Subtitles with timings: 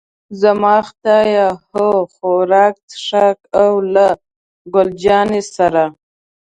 [0.41, 4.07] زما خدایه، هو، خوراک، څښاک او له
[4.73, 5.83] ګل جانې سره.